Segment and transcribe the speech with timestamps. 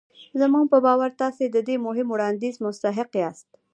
[0.41, 3.47] زموږ په باور تاسې د دې مهم وړانديز مستحق ياست.